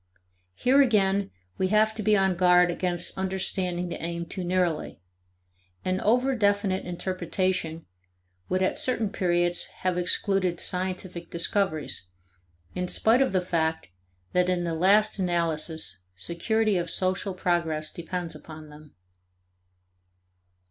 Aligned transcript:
Here 0.55 0.81
again 0.81 1.29
we 1.59 1.67
have 1.67 1.93
to 1.93 2.01
be 2.01 2.17
on 2.17 2.35
guard 2.35 2.71
against 2.71 3.15
understanding 3.19 3.89
the 3.89 4.01
aim 4.03 4.25
too 4.25 4.43
narrowly. 4.43 4.99
An 5.85 6.01
over 6.01 6.33
definite 6.35 6.85
interpretation 6.85 7.85
would 8.49 8.63
at 8.63 8.79
certain 8.79 9.11
periods 9.11 9.65
have 9.81 9.99
excluded 9.99 10.59
scientific 10.59 11.29
discoveries, 11.29 12.07
in 12.73 12.87
spite 12.87 13.21
of 13.21 13.31
the 13.31 13.41
fact 13.41 13.89
that 14.33 14.49
in 14.49 14.63
the 14.63 14.73
last 14.73 15.19
analysis 15.19 16.01
security 16.15 16.77
of 16.77 16.89
social 16.89 17.35
progress 17.35 17.91
depends 17.93 18.33
upon 18.33 18.69
them. 18.69 18.95